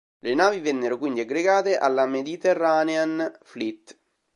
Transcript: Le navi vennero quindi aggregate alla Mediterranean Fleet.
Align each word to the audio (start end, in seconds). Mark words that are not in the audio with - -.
Le 0.21 0.33
navi 0.33 0.61
vennero 0.61 0.97
quindi 0.97 1.19
aggregate 1.19 1.77
alla 1.77 2.07
Mediterranean 2.07 3.37
Fleet. 3.43 3.95